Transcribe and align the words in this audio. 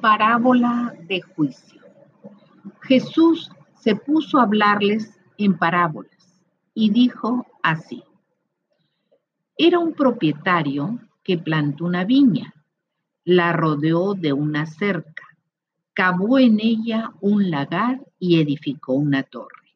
Parábola 0.00 0.94
de 1.08 1.22
juicio. 1.22 1.80
Jesús 2.82 3.50
se 3.80 3.96
puso 3.96 4.38
a 4.38 4.42
hablarles 4.42 5.18
en 5.38 5.56
parábolas 5.56 6.42
y 6.74 6.90
dijo 6.90 7.46
así. 7.62 8.04
Era 9.56 9.78
un 9.78 9.94
propietario 9.94 10.98
que 11.22 11.38
plantó 11.38 11.86
una 11.86 12.04
viña, 12.04 12.52
la 13.24 13.52
rodeó 13.54 14.12
de 14.12 14.34
una 14.34 14.66
cerca, 14.66 15.24
cavó 15.94 16.38
en 16.38 16.60
ella 16.60 17.12
un 17.20 17.50
lagar 17.50 18.04
y 18.18 18.38
edificó 18.38 18.92
una 18.92 19.22
torre. 19.22 19.72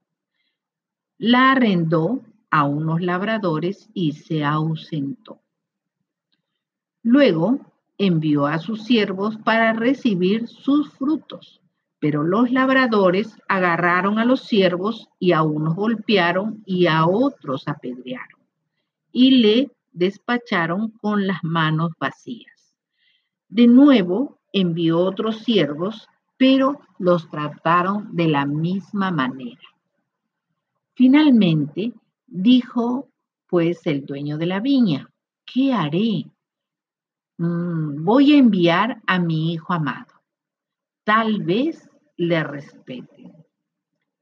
La 1.17 1.53
arrendó 1.53 2.21
a 2.51 2.65
unos 2.65 3.01
labradores 3.01 3.89
y 3.95 4.13
se 4.13 4.45
ausentó. 4.45 5.41
Luego 7.03 7.59
envió 8.01 8.47
a 8.47 8.59
sus 8.59 8.85
siervos 8.85 9.37
para 9.45 9.75
recibir 9.75 10.49
sus 10.49 10.91
frutos. 10.95 11.61
Pero 11.99 12.23
los 12.23 12.51
labradores 12.51 13.37
agarraron 13.47 14.19
a 14.19 14.25
los 14.25 14.41
siervos 14.41 15.11
y 15.19 15.33
a 15.33 15.43
unos 15.43 15.77
golpearon 15.77 16.63
y 16.65 16.87
a 16.87 17.05
otros 17.05 17.69
apedrearon. 17.69 18.41
Y 19.13 19.43
le 19.43 19.71
despacharon 19.93 20.93
con 20.93 21.27
las 21.27 21.45
manos 21.45 21.93
vacías. 22.01 22.75
De 23.51 23.67
nuevo 23.67 24.39
envió 24.51 25.01
otros 25.01 25.41
siervos, 25.41 26.09
pero 26.39 26.81
los 26.99 27.29
trataron 27.29 28.17
de 28.17 28.29
la 28.29 28.47
misma 28.47 29.11
manera. 29.11 29.61
Finalmente 30.95 31.93
dijo 32.27 33.09
pues 33.47 33.87
el 33.87 34.07
dueño 34.07 34.39
de 34.39 34.47
la 34.47 34.61
viña, 34.61 35.11
¿qué 35.45 35.75
haré? 35.75 36.25
Mm, 37.41 38.05
voy 38.05 38.35
a 38.35 38.37
enviar 38.37 39.01
a 39.07 39.19
mi 39.19 39.55
hijo 39.55 39.73
amado. 39.73 40.13
Tal 41.05 41.43
vez 41.43 41.89
le 42.19 42.45
respeten. 42.45 43.33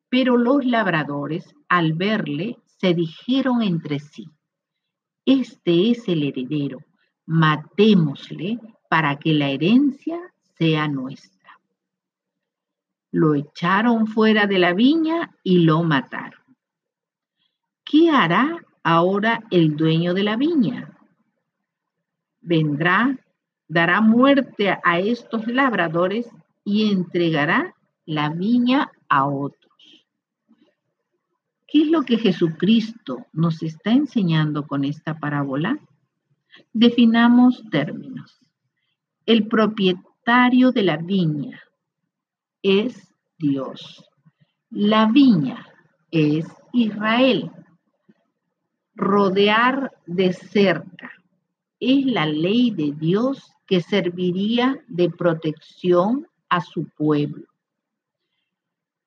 Pero 0.08 0.36
los 0.36 0.64
labradores, 0.64 1.52
al 1.68 1.94
verle, 1.94 2.60
se 2.64 2.94
dijeron 2.94 3.62
entre 3.62 3.98
sí, 3.98 4.30
este 5.26 5.90
es 5.90 6.06
el 6.06 6.22
heredero, 6.22 6.78
matémosle 7.26 8.60
para 8.88 9.18
que 9.18 9.32
la 9.32 9.50
herencia 9.50 10.20
sea 10.56 10.86
nuestra. 10.86 11.58
Lo 13.10 13.34
echaron 13.34 14.06
fuera 14.06 14.46
de 14.46 14.60
la 14.60 14.74
viña 14.74 15.34
y 15.42 15.64
lo 15.64 15.82
mataron. 15.82 16.40
¿Qué 17.84 18.10
hará 18.10 18.64
ahora 18.84 19.42
el 19.50 19.76
dueño 19.76 20.14
de 20.14 20.22
la 20.22 20.36
viña? 20.36 20.97
Vendrá, 22.40 23.18
dará 23.68 24.00
muerte 24.00 24.76
a 24.82 24.98
estos 24.98 25.46
labradores 25.46 26.28
y 26.64 26.90
entregará 26.90 27.74
la 28.06 28.30
viña 28.30 28.90
a 29.08 29.26
otros. 29.26 29.68
¿Qué 31.66 31.82
es 31.82 31.88
lo 31.88 32.02
que 32.02 32.16
Jesucristo 32.16 33.26
nos 33.32 33.62
está 33.62 33.90
enseñando 33.90 34.66
con 34.66 34.84
esta 34.84 35.18
parábola? 35.18 35.78
Definamos 36.72 37.62
términos. 37.70 38.40
El 39.26 39.48
propietario 39.48 40.72
de 40.72 40.82
la 40.82 40.96
viña 40.96 41.60
es 42.62 43.14
Dios. 43.38 44.02
La 44.70 45.06
viña 45.06 45.66
es 46.10 46.46
Israel. 46.72 47.50
Rodear 48.94 49.92
de 50.06 50.32
cerca 50.32 51.17
es 51.80 52.06
la 52.06 52.26
ley 52.26 52.70
de 52.70 52.92
Dios 52.92 53.52
que 53.66 53.80
serviría 53.80 54.82
de 54.88 55.10
protección 55.10 56.26
a 56.48 56.60
su 56.60 56.88
pueblo. 56.88 57.46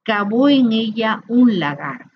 Cavó 0.04 0.50
en 0.50 0.72
ella 0.72 1.24
un 1.28 1.60
lagar. 1.60 2.12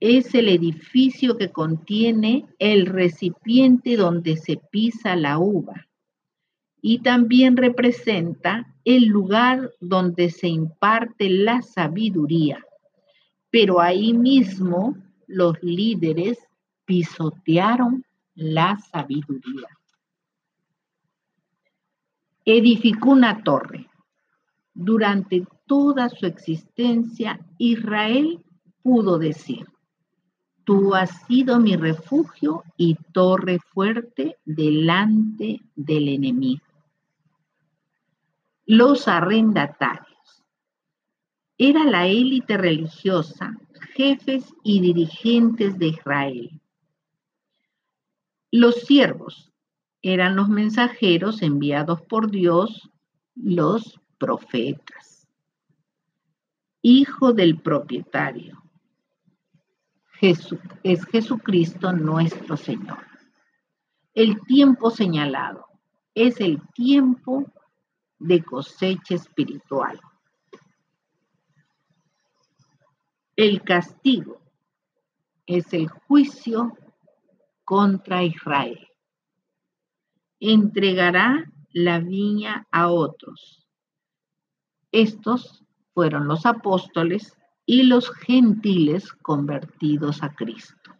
Es 0.00 0.34
el 0.34 0.48
edificio 0.48 1.36
que 1.36 1.50
contiene 1.50 2.46
el 2.58 2.86
recipiente 2.86 3.96
donde 3.96 4.36
se 4.36 4.56
pisa 4.56 5.14
la 5.14 5.38
uva 5.38 5.86
y 6.80 6.98
también 6.98 7.56
representa 7.56 8.66
el 8.84 9.06
lugar 9.06 9.70
donde 9.80 10.30
se 10.30 10.48
imparte 10.48 11.30
la 11.30 11.62
sabiduría. 11.62 12.64
Pero 13.50 13.80
ahí 13.80 14.12
mismo 14.12 14.96
los 15.28 15.62
líderes 15.62 16.38
pisotearon 16.84 18.04
la 18.34 18.78
sabiduría. 18.90 19.68
Edificó 22.44 23.10
una 23.10 23.42
torre. 23.42 23.88
Durante 24.74 25.46
toda 25.66 26.08
su 26.08 26.26
existencia, 26.26 27.38
Israel 27.58 28.42
pudo 28.82 29.18
decir, 29.18 29.66
Tú 30.64 30.94
has 30.94 31.26
sido 31.26 31.58
mi 31.58 31.76
refugio 31.76 32.62
y 32.76 32.94
torre 33.12 33.58
fuerte 33.58 34.38
delante 34.44 35.60
del 35.74 36.08
enemigo. 36.08 36.64
Los 38.64 39.08
arrendatarios. 39.08 40.44
Era 41.58 41.84
la 41.84 42.06
élite 42.06 42.56
religiosa, 42.56 43.58
jefes 43.94 44.54
y 44.62 44.80
dirigentes 44.80 45.78
de 45.78 45.88
Israel 45.88 46.61
los 48.52 48.82
siervos 48.82 49.50
eran 50.02 50.36
los 50.36 50.48
mensajeros 50.48 51.40
enviados 51.40 52.02
por 52.02 52.30
Dios, 52.30 52.90
los 53.34 53.98
profetas. 54.18 55.26
Hijo 56.82 57.32
del 57.32 57.58
propietario. 57.60 58.62
es 60.20 61.04
Jesucristo 61.06 61.92
nuestro 61.92 62.56
Señor. 62.56 62.98
El 64.14 64.40
tiempo 64.42 64.90
señalado 64.90 65.66
es 66.14 66.38
el 66.40 66.60
tiempo 66.74 67.50
de 68.18 68.44
cosecha 68.44 69.14
espiritual. 69.14 69.98
El 73.34 73.62
castigo 73.62 74.42
es 75.46 75.72
el 75.72 75.88
juicio 75.88 76.76
contra 77.64 78.22
Israel. 78.22 78.88
Entregará 80.40 81.50
la 81.72 82.00
viña 82.00 82.66
a 82.70 82.88
otros. 82.90 83.66
Estos 84.90 85.64
fueron 85.94 86.26
los 86.26 86.44
apóstoles 86.46 87.36
y 87.64 87.84
los 87.84 88.10
gentiles 88.10 89.12
convertidos 89.12 90.22
a 90.22 90.34
Cristo. 90.34 90.92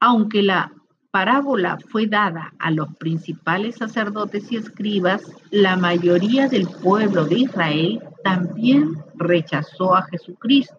Aunque 0.00 0.42
la 0.42 0.72
parábola 1.10 1.78
fue 1.90 2.06
dada 2.06 2.52
a 2.58 2.70
los 2.70 2.94
principales 2.96 3.76
sacerdotes 3.76 4.50
y 4.50 4.56
escribas, 4.56 5.22
la 5.50 5.76
mayoría 5.76 6.48
del 6.48 6.68
pueblo 6.68 7.24
de 7.24 7.40
Israel 7.40 8.02
también 8.24 8.96
rechazó 9.14 9.94
a 9.94 10.02
Jesucristo. 10.02 10.76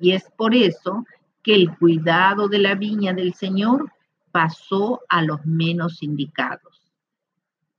Y 0.00 0.12
es 0.12 0.24
por 0.36 0.54
eso 0.54 1.04
que 1.48 1.54
el 1.54 1.74
cuidado 1.78 2.46
de 2.46 2.58
la 2.58 2.74
viña 2.74 3.14
del 3.14 3.32
Señor 3.32 3.90
pasó 4.32 5.00
a 5.08 5.22
los 5.22 5.46
menos 5.46 6.02
indicados, 6.02 6.92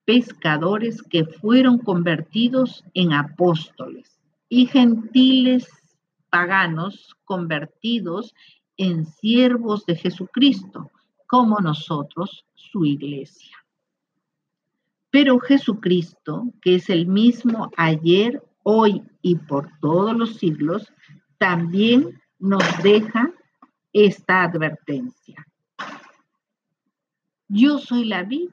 pescadores 0.05 1.03
que 1.03 1.23
fueron 1.23 1.77
convertidos 1.77 2.83
en 2.95 3.13
apóstoles 3.13 4.19
y 4.49 4.65
gentiles 4.65 5.67
paganos 6.31 7.15
convertidos 7.25 8.33
en 8.75 9.05
siervos 9.05 9.85
de 9.85 9.95
Jesucristo, 9.97 10.89
como 11.27 11.59
nosotros, 11.59 12.43
su 12.55 12.85
iglesia. 12.85 13.55
Pero 15.11 15.37
Jesucristo, 15.39 16.45
que 16.63 16.73
es 16.73 16.89
el 16.89 17.05
mismo 17.05 17.69
ayer, 17.77 18.41
hoy 18.63 19.03
y 19.21 19.35
por 19.35 19.69
todos 19.79 20.17
los 20.17 20.37
siglos, 20.37 20.91
también 21.37 22.19
nos 22.39 22.63
deja 22.81 23.31
esta 23.93 24.43
advertencia. 24.43 25.45
Yo 27.47 27.79
soy 27.79 28.05
la 28.05 28.23
vid 28.23 28.49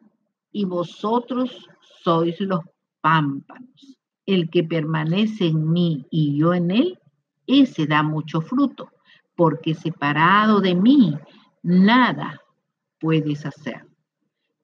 y 0.52 0.64
vosotros 0.64 1.68
sois 2.02 2.40
los 2.40 2.60
pámpanos. 3.00 3.98
El 4.24 4.50
que 4.50 4.64
permanece 4.64 5.46
en 5.46 5.70
mí 5.70 6.06
y 6.10 6.36
yo 6.38 6.54
en 6.54 6.70
él, 6.70 6.98
ese 7.46 7.86
da 7.86 8.02
mucho 8.02 8.40
fruto, 8.40 8.90
porque 9.36 9.74
separado 9.74 10.60
de 10.60 10.74
mí, 10.74 11.16
nada 11.62 12.40
puedes 12.98 13.46
hacer. 13.46 13.86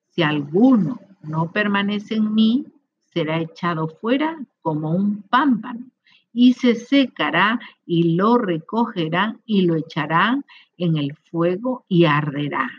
Si 0.08 0.22
alguno 0.22 0.98
no 1.22 1.52
permanece 1.52 2.16
en 2.16 2.34
mí, 2.34 2.66
será 3.04 3.38
echado 3.38 3.86
fuera 3.86 4.36
como 4.62 4.90
un 4.90 5.22
pámpano 5.22 5.91
y 6.32 6.54
se 6.54 6.74
secará 6.74 7.60
y 7.84 8.14
lo 8.14 8.38
recogerán 8.38 9.40
y 9.44 9.62
lo 9.62 9.76
echarán 9.76 10.44
en 10.76 10.96
el 10.96 11.14
fuego 11.30 11.84
y 11.88 12.04
arderá. 12.04 12.70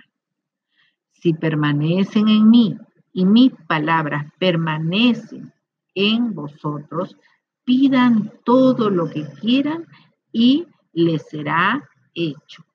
Si 1.12 1.34
permanecen 1.34 2.28
en 2.28 2.50
mí 2.50 2.78
y 3.14 3.26
mis 3.26 3.52
palabras 3.68 4.32
permanecen 4.40 5.54
en 5.96 6.34
vosotros, 6.34 7.16
pidan 7.64 8.32
todo 8.44 8.90
lo 8.90 9.10
que 9.10 9.26
quieran 9.40 9.86
y 10.32 10.66
les 10.92 11.28
será 11.30 11.88
hecho. 12.14 12.66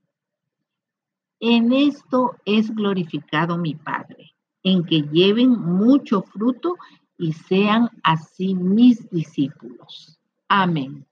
En 1.40 1.72
esto 1.72 2.36
es 2.44 2.74
glorificado 2.74 3.58
mi 3.58 3.74
Padre, 3.74 4.34
en 4.62 4.84
que 4.84 5.02
lleven 5.02 5.50
mucho 5.50 6.22
fruto 6.22 6.76
y 7.16 7.32
sean 7.32 7.90
así 8.02 8.54
mis 8.54 9.08
discípulos. 9.10 10.17
Amém. 10.50 11.07